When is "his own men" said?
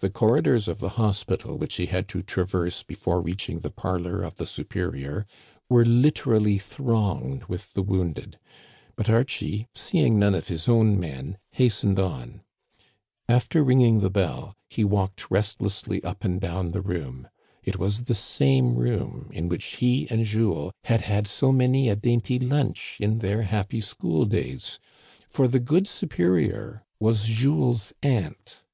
10.48-11.36